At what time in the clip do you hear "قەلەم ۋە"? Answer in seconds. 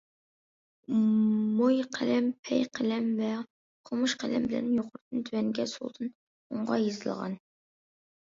2.77-3.29